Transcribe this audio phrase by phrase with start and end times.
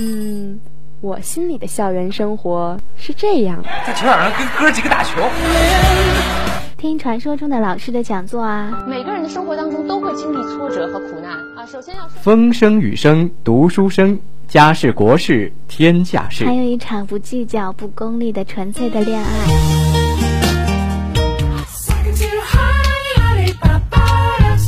[0.00, 0.56] 嗯，
[1.00, 5.20] 我心里的校园生活是这样：在球场上跟哥几个打球，
[6.76, 8.84] 听传说中的老师的讲座啊。
[8.86, 11.66] 每个人的生活当中都会经历挫折和苦难啊。
[11.66, 14.16] 首先要风声雨声读书声，
[14.46, 19.26] 家事国事天下事，还有一场不计较、不功利的纯粹的恋爱。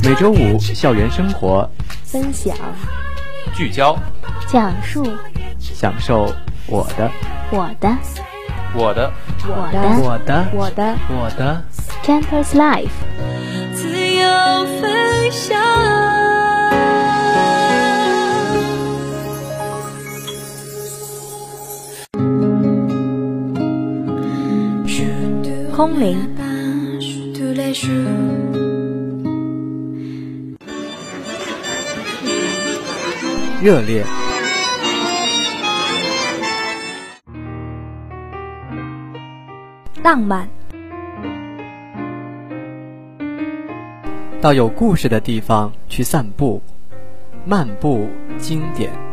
[0.02, 1.70] 每周五校园生活
[2.02, 2.56] 分享、
[3.60, 3.94] 聚焦、
[4.48, 5.06] 讲述、
[5.58, 6.34] 享受
[6.66, 7.10] 我的、
[7.50, 7.94] 我的、
[8.74, 9.12] 我的、
[9.46, 11.62] 我的、我的、我的、我的。
[12.02, 12.88] Campus Life。
[13.74, 15.60] 自由飞翔。
[25.76, 26.30] 空灵。
[33.62, 34.02] 热烈、
[40.02, 40.48] 浪漫，
[44.40, 46.62] 到有故事的地方去散步，
[47.44, 49.09] 漫步经典。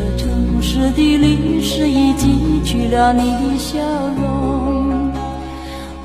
[0.00, 3.78] 这城市的历史已记取了你的笑
[4.16, 5.12] 容。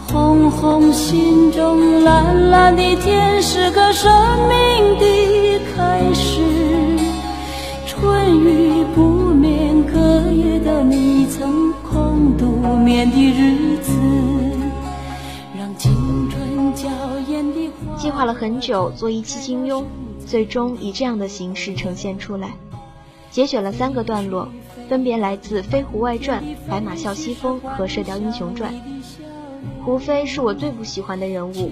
[0.07, 4.11] 红红心中，蓝蓝的天是个生
[4.49, 6.41] 命的开始。
[7.85, 13.93] 春雨不眠，隔夜的你曾空独眠的日子，
[15.57, 16.89] 让青春娇
[17.29, 17.97] 艳的花。
[17.97, 19.85] 计划了很久做一期金庸，
[20.25, 22.55] 最终以这样的形式呈现出来。
[23.35, 24.47] 节选了三个段落，
[24.87, 28.73] 分别来自《飞狐外传》《白马啸西风》和《射雕英雄传》。
[29.83, 31.69] 胡飞是我最不喜欢的人物，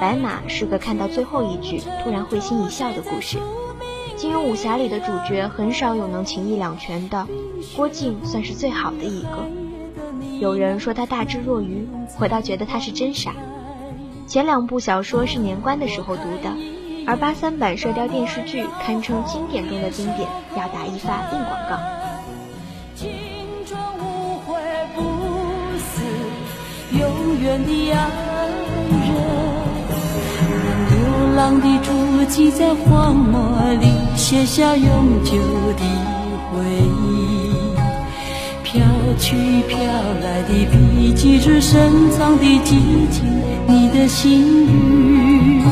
[0.00, 3.38] 白马是个看到最后一句突然会心一笑的故事。
[4.16, 7.28] 金庸武侠里的主角很少有能情义两全的，
[7.76, 9.48] 郭靖算是最好的一个。
[10.40, 11.86] 有人说他大智若愚，
[12.18, 13.32] 我倒觉得他是真傻。
[14.26, 16.50] 前两部小说是年关的时候读的，
[17.06, 20.26] 而八三版《射雕》电视剧堪称经典中的经典，
[20.56, 21.78] 要打一发硬广告。
[22.96, 23.10] 青
[23.66, 24.58] 春无悔
[24.94, 25.02] 不
[25.78, 26.02] 死，
[26.98, 27.98] 永远的爱
[29.04, 29.12] 人。
[30.64, 30.96] 让流
[31.36, 33.40] 浪的足迹在荒漠
[33.80, 35.36] 里写下永久
[35.76, 35.84] 的
[36.50, 37.52] 回忆。
[38.62, 38.80] 飘
[39.18, 39.36] 去
[39.68, 39.78] 飘
[40.22, 45.63] 来的笔迹是深藏的激情，你的心语。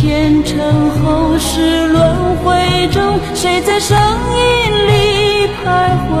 [0.00, 6.14] 前尘后世轮回中，谁在声音里徘徊？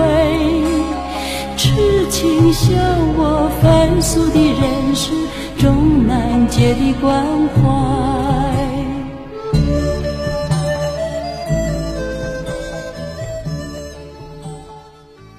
[1.56, 2.74] 痴情笑
[3.16, 5.12] 我凡俗的人世，
[5.60, 7.60] 终难解的关怀。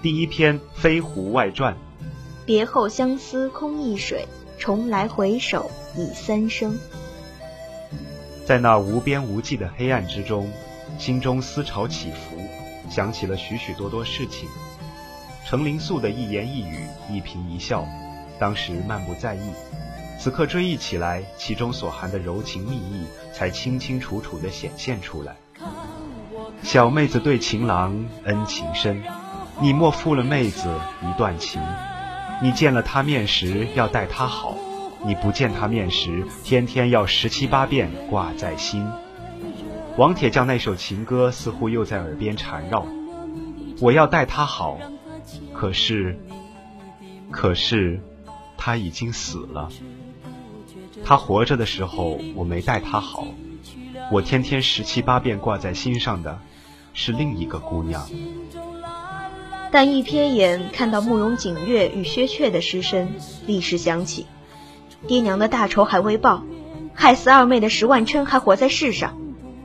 [0.01, 1.73] 第一篇《飞狐外传》，
[2.45, 6.79] 别后相思空一水，重来回首已三生。
[8.49, 10.51] 在那无边无际的黑暗之中，
[10.97, 12.41] 心中思潮起伏，
[12.89, 14.49] 想起了许许多多事情。
[15.45, 17.85] 程灵素的一言一语、一颦一笑，
[18.39, 19.51] 当时漫不在意，
[20.19, 25.35] 此刻追忆起来，其中所含的柔情蜜意才清清楚楚地显现出来。
[26.63, 29.03] 小妹子对情郎恩情深，
[29.61, 30.73] 你莫负了妹子
[31.03, 31.61] 一段情。
[32.41, 34.57] 你见了他面时要待他好，
[35.05, 38.85] 你不见他面时，天天要十七八遍挂在心。
[39.97, 42.85] 王铁匠那首情歌似乎又在耳边缠绕。
[43.81, 44.77] 我要待他好，
[45.53, 46.19] 可是，
[47.31, 48.01] 可是，
[48.57, 49.69] 他已经死了。
[51.05, 53.25] 他活着的时候，我没待他好。
[54.11, 56.39] 我天天十七八遍挂在心上的，
[56.93, 58.05] 是另一个姑娘。
[59.71, 63.13] 但一瞥眼看到慕容景月与薛阙的尸身，
[63.45, 64.25] 立时想起，
[65.07, 66.43] 爹娘的大仇还未报，
[66.93, 69.17] 害死二妹的石万琛还活在世上，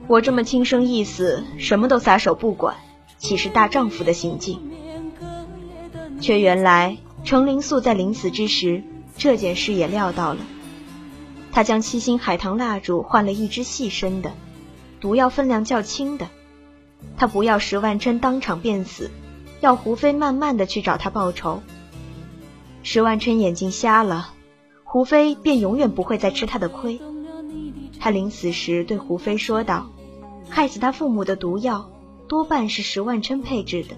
[0.06, 2.76] 我这么轻生一死，什么都撒手不管，
[3.18, 4.60] 岂是大丈夫的行径？
[6.20, 8.82] 却原来程灵素在临死之时，
[9.16, 10.38] 这件事也料到了。
[11.52, 14.32] 他将七星海棠蜡烛换了一支细身的，
[15.00, 16.28] 毒药分量较轻的。
[17.16, 19.10] 他不要石万琛当场便死，
[19.60, 21.62] 要胡飞慢慢的去找他报仇。
[22.82, 24.33] 石万琛眼睛瞎了，
[24.94, 27.00] 胡飞便永远不会再吃他的亏。
[27.98, 29.90] 他临死时对胡飞说道
[30.48, 31.90] ：“害死他父母的毒药，
[32.28, 33.96] 多半是石万琛配制的。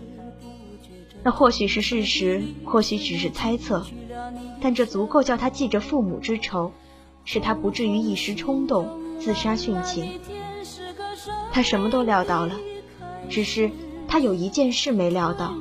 [1.22, 3.84] 那或许是事实，或许只是猜测，
[4.62, 6.72] 但这足够叫他记着父母之仇，
[7.26, 8.88] 使他不至于一时冲动
[9.20, 10.19] 自杀殉情。
[11.52, 12.54] 他什么都料到了。”
[13.28, 13.70] 只是
[14.08, 15.52] 他有一件事没料到，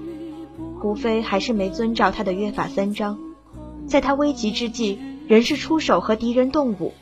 [0.80, 3.20] 胡飞还是没遵照他的约法三章，
[3.86, 6.94] 在他危急之际，仍是出手和敌人动武，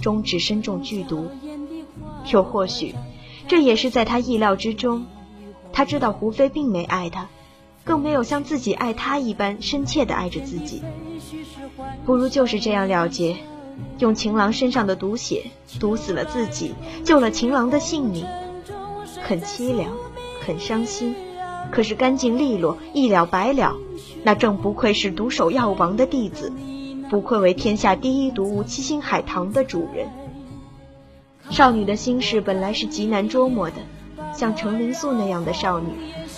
[0.00, 1.26] 终止身中剧毒。
[2.30, 2.94] 又或许，
[3.46, 5.06] 这也是在他意料之中。
[5.72, 7.28] 他知道胡飞并没爱他，
[7.84, 10.82] 更没有像自己爱他一般深切的爱着自己。
[12.04, 13.36] 不如就是这样了结，
[13.98, 15.44] 用情郎身上的毒血
[15.78, 16.74] 毒死了自己，
[17.04, 18.26] 救了情郎的性命，
[19.22, 19.92] 很凄凉。
[20.40, 21.14] 很伤心，
[21.70, 23.76] 可是干净利落，一了百了。
[24.22, 26.50] 那正不愧是毒手药王的弟子，
[27.10, 30.08] 不愧为天下第一毒物七星海棠的主人。
[31.50, 33.76] 少女的心事本来是极难捉摸的，
[34.34, 35.88] 像程灵素那样的少女，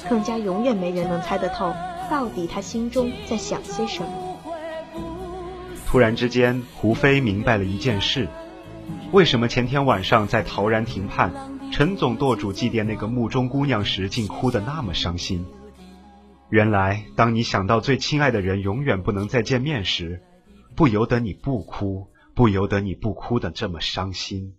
[0.09, 1.73] 更加永远没人能猜得透，
[2.09, 4.09] 到底她心中在想些什么。
[5.89, 8.29] 突然之间，胡飞明白了一件事：
[9.11, 11.33] 为什么前天晚上在陶然亭畔？
[11.73, 15.45] 陈总舵主祭奠那个墓中姑娘时，竟哭得那么伤心。
[16.49, 20.21] 原来，当你想到最亲爱的人永远不能再见面时，
[20.75, 24.55] 不由得你不哭，不由得你不哭的这么伤心。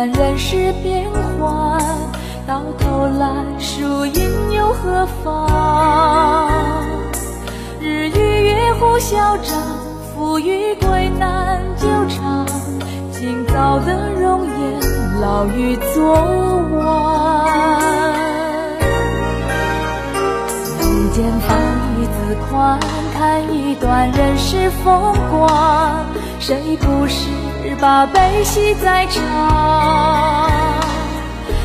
[0.00, 1.78] 看人世变幻，
[2.46, 6.80] 到头来输赢又何妨？
[7.78, 9.58] 日与月互消长，
[10.14, 12.46] 富与贵难久长。
[13.12, 16.14] 今早的容颜，老于昨
[16.78, 17.50] 晚。
[20.80, 21.58] 一间房，
[22.00, 22.80] 一字宽，
[23.18, 26.06] 看一段人世风光。
[26.38, 27.28] 谁不是？
[27.62, 29.22] 只把悲喜在尝？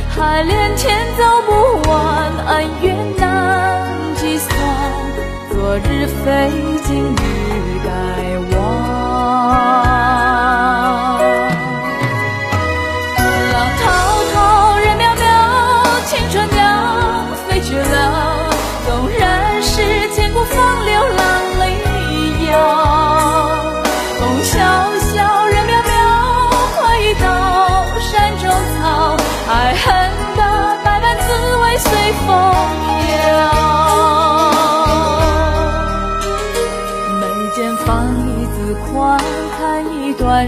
[0.10, 3.82] 海连天走不完，恩怨难
[4.16, 4.50] 计算。
[5.50, 6.52] 昨日非，
[6.84, 7.16] 今日
[7.86, 7.88] 该
[8.58, 9.95] 忘。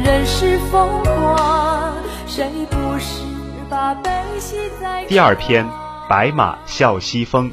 [0.04, 1.94] 人世风光，
[2.28, 3.24] 谁不是
[3.70, 5.66] 把悲喜在第二篇
[6.08, 7.50] 《白马啸西风》。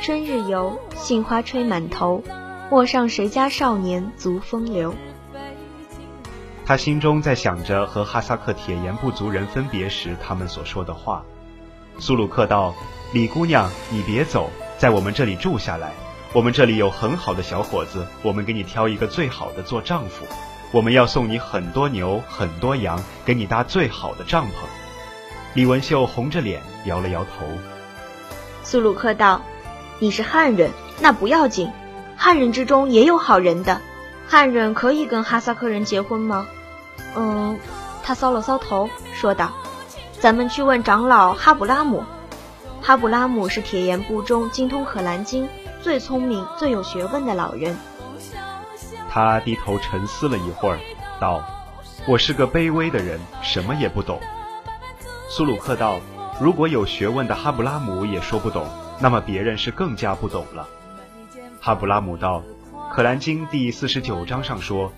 [0.00, 2.22] 春日游，杏花吹满头，
[2.70, 4.94] 陌上谁家少年足风流。
[6.64, 11.24] 他心中在想着和哈萨克铁岩部族人分别时他们所说的话。
[11.98, 12.74] 苏鲁克道
[13.12, 15.92] ：“李姑娘，你别走，在我们这里住下来。
[16.32, 20.24] 我们这里有很好的小伙子，我们给你挑一个最好的做丈夫。”
[20.72, 24.50] 我们要送你很多牛，很多羊，给你搭最好的帐篷。
[25.54, 27.44] 李文秀红着脸摇了摇头。
[28.62, 29.42] 苏鲁克道
[29.98, 31.72] ：“你是汉人，那不要紧。
[32.16, 33.80] 汉人之中也有好人的，
[34.28, 36.46] 汉人可以跟哈萨克人结婚吗？”
[37.16, 37.58] 嗯，
[38.04, 39.50] 他搔了搔头，说道
[40.20, 42.04] ：“咱们去问长老哈布拉姆。
[42.82, 45.48] 哈布拉姆是铁岩部中精通可兰经、
[45.82, 47.76] 最聪明、最有学问的老人。”
[49.10, 50.78] 他低头沉思了一会儿，
[51.20, 51.42] 道
[52.06, 54.20] ：“我是个卑微的人，什么也不懂。”
[55.28, 56.00] 苏鲁克道
[56.40, 58.66] ：“如果有学问的哈布拉姆也说不懂，
[59.00, 60.66] 那么别人是更加不懂了。”
[61.60, 62.42] 哈布拉姆道
[62.94, 64.92] ：“《可兰经》第四十九章上说：‘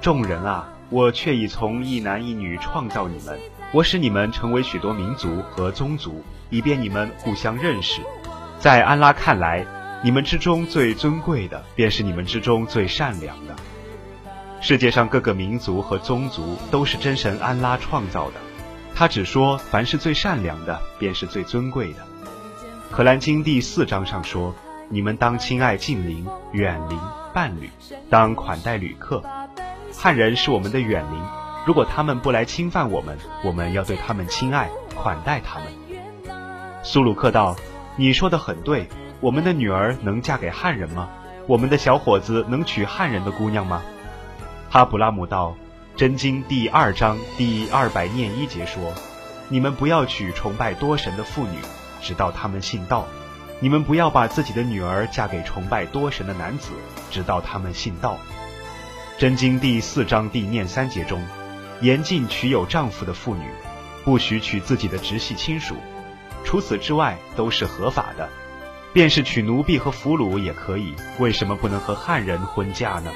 [0.00, 3.38] 众人啊，我却已从一男一女创造你们，
[3.72, 8.00] 我使你们成为许多民族和宗族，以便你们互相认识。
[8.58, 9.66] 在安拉看来，
[10.02, 13.54] 你们之中最尊贵的，便是你们之中最善良的。
[14.60, 18.34] 世界上各个民族和宗族都是真神安拉创造的，
[18.94, 22.06] 他只说凡是最善良的，便是最尊贵的。
[22.90, 24.54] 可兰经第四章上说
[24.88, 26.98] ：“你们当亲爱近邻、远邻、
[27.34, 27.70] 伴侣，
[28.08, 29.22] 当款待旅客。
[29.94, 31.20] 汉人是我们的远邻，
[31.66, 35.66] 如果他们不来侵犯我们，我们要对他们亲爱，款待他们。”
[36.82, 37.56] 苏鲁克道
[37.96, 38.88] ：“你说的很对，
[39.20, 41.10] 我们的女儿能嫁给汉人吗？
[41.46, 43.82] 我们的小伙子能娶汉人的姑娘吗？”
[44.70, 45.56] 哈普拉姆道，
[45.98, 48.94] 《真经》第二章第二百念一节说
[49.48, 51.58] ：“你们不要娶崇拜多神的妇女，
[52.00, 53.04] 直到他们信道；
[53.60, 56.70] 你们不要把自己的女儿嫁给崇拜多神的男子，
[57.10, 58.16] 直到他们信道。”
[59.20, 61.20] 《真经》第四章第念三节中，
[61.80, 63.44] 严禁娶有丈夫的妇女，
[64.04, 65.76] 不许娶自己的直系亲属，
[66.44, 68.28] 除此之外都是合法的。
[68.92, 73.10] 便是娶奴婢和俘虏也可以，为什么不能和汉人婚嫁呢？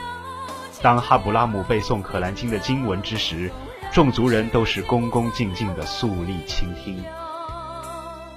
[0.83, 3.51] 当哈布拉姆背诵《可兰经》的经文之时，
[3.91, 7.03] 众族人都是恭恭敬敬的肃立倾听。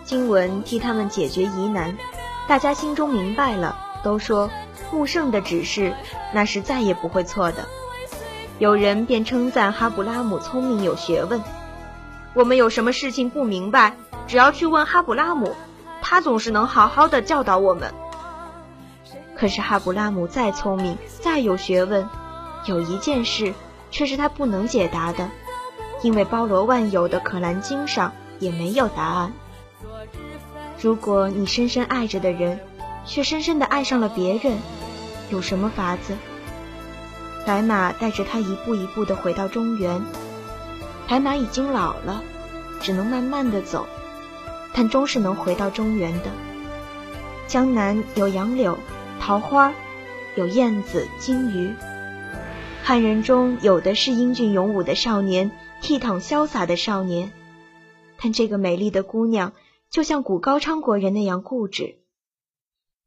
[0.03, 1.97] 经文替他们解决疑难，
[2.47, 4.49] 大家心中明白了，都说
[4.91, 5.93] 穆圣的指示
[6.33, 7.67] 那是再也不会错的。
[8.57, 11.43] 有人便称赞哈布拉姆聪明有学问。
[12.33, 13.95] 我们有什么事情不明白，
[14.27, 15.53] 只要去问哈布拉姆，
[16.01, 17.93] 他总是能好好的教导我们。
[19.35, 22.07] 可是哈布拉姆再聪明，再有学问。
[22.65, 23.53] 有一件事
[23.91, 25.29] 却是他不能解答的，
[26.01, 29.33] 因为包罗万有的《可兰经》上也没有答案。
[30.81, 32.59] 如果你深深爱着的人，
[33.05, 34.57] 却深深的爱上了别人，
[35.29, 36.15] 有什么法子？
[37.45, 40.01] 白马带着他一步一步的回到中原。
[41.07, 42.23] 白马已经老了，
[42.81, 43.87] 只能慢慢的走，
[44.73, 46.31] 但终是能回到中原的。
[47.47, 48.79] 江南有杨柳、
[49.19, 49.73] 桃花，
[50.35, 51.71] 有燕子、金鱼。
[52.83, 57.31] 汉人中有的是英俊勇武的少年，倜傥潇洒的少年，
[58.19, 59.53] 但这个美丽的姑娘
[59.91, 61.99] 就像古高昌国人那样固执。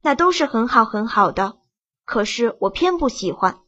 [0.01, 1.57] 那都是很好很好的，
[2.05, 3.59] 可是我偏不喜欢。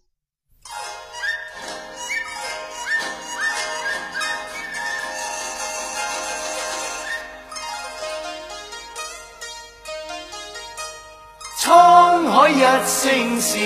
[13.00, 13.56] 海一声笑。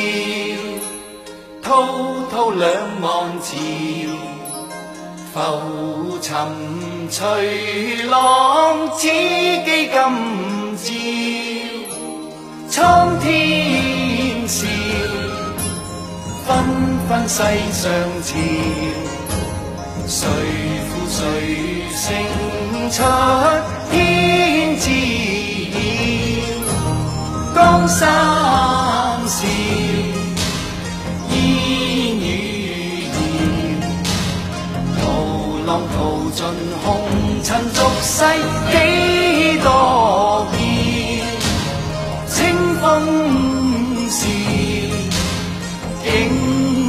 [1.60, 1.88] 滔
[2.30, 2.70] 滔两
[3.02, 3.56] 岸潮，
[5.32, 6.30] 浮沉。
[7.10, 10.90] 随浪，此际今朝。
[12.70, 14.66] 苍天笑，
[16.46, 16.48] 纷
[17.08, 17.90] 纷世上
[18.22, 18.30] 潮。
[20.06, 20.28] 谁
[20.88, 21.18] 负谁
[21.92, 22.02] 胜
[22.90, 23.02] 出
[23.90, 23.92] 天
[24.78, 24.90] 知
[25.72, 25.74] 晓，
[27.54, 28.02] 江山
[29.26, 29.46] 笑。
[35.66, 35.96] 浪淘
[36.34, 36.44] 尽
[36.84, 36.86] 红
[37.42, 38.22] 尘俗世
[38.70, 40.54] 几多变，
[42.28, 42.36] 清
[42.82, 42.84] 风
[44.10, 44.18] 笑
[46.04, 46.06] 景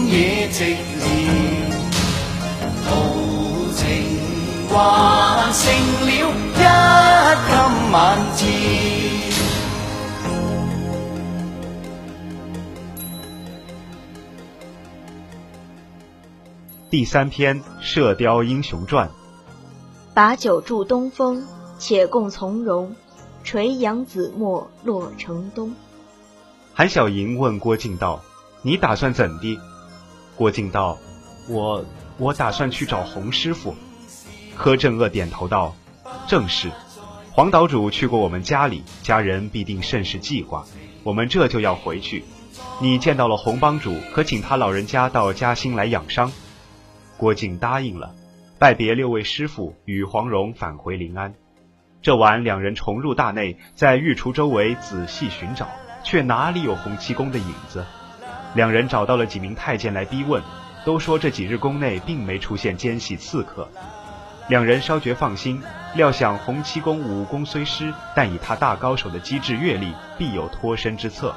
[0.10, 0.14] 野
[0.52, 1.02] 寂寥，
[2.86, 2.90] 豪
[3.78, 3.82] 情
[4.70, 4.74] 还
[5.54, 5.64] 剩
[6.06, 6.60] 了一
[7.48, 7.50] 襟
[7.94, 7.94] 晚
[8.36, 9.25] 照。
[16.96, 19.10] 第三篇《射雕英雄传》：
[20.14, 21.44] 把酒祝东风，
[21.78, 22.96] 且共从容。
[23.44, 25.76] 垂杨紫陌洛城东。
[26.74, 28.24] 韩小莹问郭靖道
[28.64, 29.60] ：“你打算怎地？”
[30.38, 30.98] 郭靖道
[31.50, 31.84] ：“我
[32.18, 33.76] 我打算去找洪师傅。”
[34.56, 35.76] 柯镇恶点头道
[36.30, 36.72] ：“正是。
[37.34, 40.64] 黄岛主去过我们家里，家人必定甚是记挂。
[41.04, 42.24] 我们这就要回去。
[42.80, 46.32] 你见到了洪帮主，可请他老人家到嘉兴来养伤。”
[47.18, 48.14] 郭靖答应了，
[48.60, 51.34] 拜别六位师傅，与黄蓉返回临安。
[52.02, 55.68] 这晚，两人重入大内，在御厨周围仔细寻找，
[56.04, 57.86] 却哪里有洪七公的影子。
[58.54, 60.44] 两人找到了几名太监来逼问，
[60.86, 63.68] 都说这几日宫内并没出现奸细刺客。
[64.48, 65.62] 两人稍觉放心，
[65.96, 71.34] 料想洪七公武功虽失，但以他大高手的机智阅历，必有脱身之策。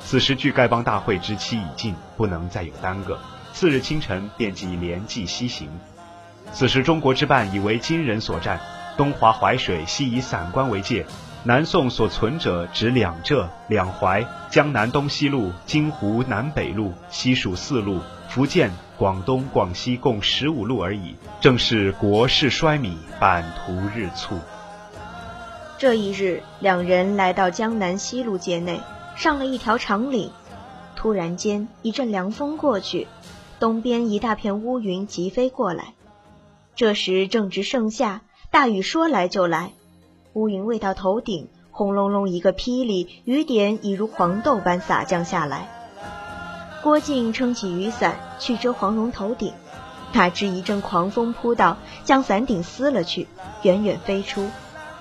[0.00, 3.18] 此时距丐帮大会之期已近，不能再有耽搁。
[3.54, 5.68] 次日清晨，便即连骑西行。
[6.52, 8.60] 此时中国之半已为金人所占，
[8.96, 11.06] 东华淮水，西以散关为界。
[11.44, 24.36] 南宋所存者指两浙、两淮、江南东西路、金湖南北路、西蜀四路、福建、广东、广西共十五路而已，正是国势衰靡，版图日促。
[25.78, 28.80] 这一日，两人来到江南西路界内，
[29.14, 30.32] 上了一条长岭。
[30.96, 33.06] 突然间，一阵凉风过去，
[33.64, 35.94] 东边一大片乌云急飞过来。
[36.76, 39.72] 这时正值盛夏，大雨说来就来，
[40.34, 45.70] 乌云未到头顶，轰隆隆一个霹雳，雨点已如黄豆般洒降下来。
[46.82, 49.54] 郭靖撑起雨伞去遮黄蓉头顶，
[50.12, 53.26] 哪知一阵狂风扑到，将伞顶撕了去，
[53.62, 54.46] 远远飞出。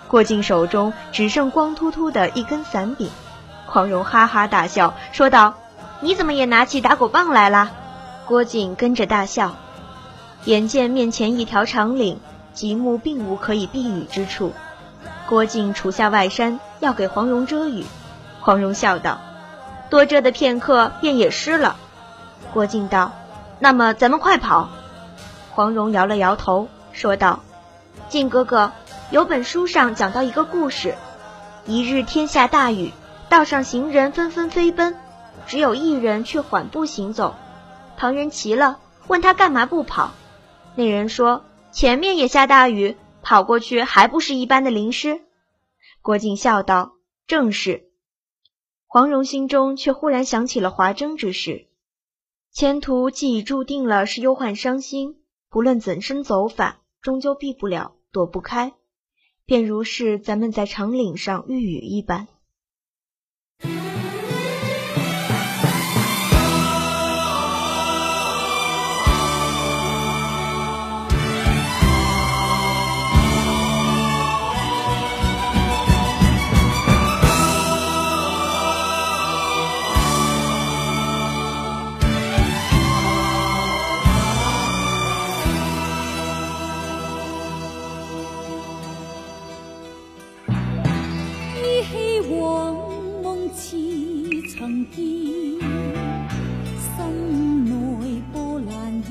[0.07, 3.09] 郭靖手中只剩光秃秃的一根伞柄，
[3.65, 5.55] 黄蓉哈哈大笑，说道
[5.99, 7.79] ：“你怎么也拿起打狗棒来了？”
[8.25, 9.55] 郭靖跟着大笑。
[10.45, 12.19] 眼见面前一条长岭，
[12.53, 14.53] 极目并无可以避雨之处。
[15.27, 17.85] 郭靖除下外衫，要给黄蓉遮雨。
[18.41, 19.19] 黄蓉笑道
[19.89, 21.77] ：“多遮的片刻，便也湿了。”
[22.53, 23.13] 郭靖道
[23.59, 24.69] ：“那么咱们快跑。”
[25.51, 27.39] 黄蓉摇了摇头，说道
[28.09, 28.71] ：“靖哥哥。”
[29.11, 30.95] 有本书上讲到一个故事：
[31.67, 32.91] 一日天下大雨，
[33.29, 34.95] 道上行人纷纷飞奔，
[35.45, 37.35] 只有一人却缓步行走。
[38.03, 40.11] 旁人齐了，问他干嘛不跑？
[40.75, 45.21] 那人说：“前面也下大雨，跑过去还不是一般的淋湿。”
[46.03, 46.95] 郭靖笑道
[47.27, 47.91] ：“正是。”
[48.87, 51.69] 黄蓉心中却忽然想起了华筝之事，
[52.51, 58.73] 前途既已注定了是忧患伤心，不论怎生走法，终究避不了，躲不开。
[59.45, 62.27] 便如是咱们在长岭上遇雨一般。
[92.39, 92.75] 往
[93.21, 93.77] 梦似
[94.49, 94.97] 曾见，
[96.79, 97.71] 心内
[98.31, 98.71] 波澜
[99.05, 99.09] 现。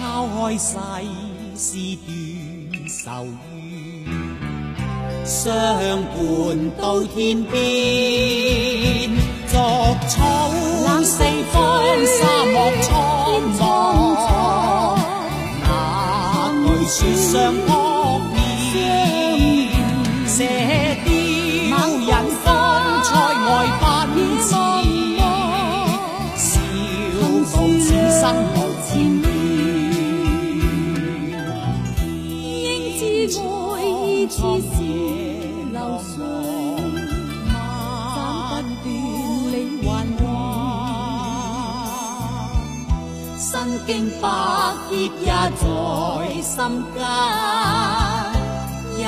[0.00, 0.66] 抛开世
[1.54, 1.66] 事
[2.02, 2.06] 断
[2.88, 4.06] 愁怨，
[5.24, 5.44] 相
[6.14, 6.16] 伴
[6.80, 7.56] 到天边，
[9.46, 9.54] 作
[10.08, 10.14] 草
[11.02, 11.22] 四
[11.52, 11.56] 方，
[12.06, 12.18] 沙
[12.52, 12.90] 漠苍
[13.58, 13.60] 茫，
[15.62, 15.66] 哪
[16.64, 17.77] 惧雪霜。
[28.86, 28.88] 千
[29.22, 29.24] 里
[32.64, 32.66] 应
[32.98, 33.00] 知
[33.38, 34.28] 爱意。
[34.28, 34.74] 似是
[35.72, 36.14] 流水，
[38.14, 38.16] 斩
[38.82, 39.86] 不断理还
[40.20, 40.22] 乱。
[43.38, 43.42] 身
[43.86, 43.88] 经
[44.20, 44.24] 百
[44.90, 45.64] 劫也在
[46.42, 46.56] 心
[46.94, 46.96] 间，
[48.98, 49.02] 因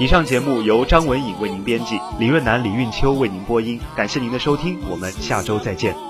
[0.00, 3.78] 以上节目由张文颖为您编辑，李润南、李运秋为您播音。
[3.94, 6.09] 感谢您的收听，我们下周再见。